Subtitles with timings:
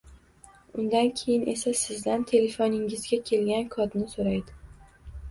[0.83, 4.57] undan keyin esa, sizdan telefoningizga kelgan kodni so‘raydi.